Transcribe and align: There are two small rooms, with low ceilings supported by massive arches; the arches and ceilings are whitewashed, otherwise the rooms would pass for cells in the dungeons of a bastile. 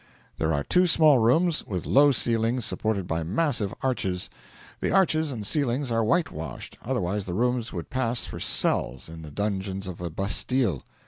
There 0.39 0.51
are 0.51 0.63
two 0.63 0.87
small 0.87 1.19
rooms, 1.19 1.63
with 1.67 1.85
low 1.85 2.09
ceilings 2.09 2.65
supported 2.65 3.05
by 3.05 3.21
massive 3.21 3.71
arches; 3.83 4.31
the 4.79 4.89
arches 4.91 5.31
and 5.31 5.45
ceilings 5.45 5.91
are 5.91 6.03
whitewashed, 6.03 6.79
otherwise 6.81 7.25
the 7.27 7.35
rooms 7.35 7.71
would 7.71 7.91
pass 7.91 8.25
for 8.25 8.39
cells 8.39 9.09
in 9.09 9.21
the 9.21 9.29
dungeons 9.29 9.85
of 9.85 10.01
a 10.01 10.09
bastile. 10.09 10.81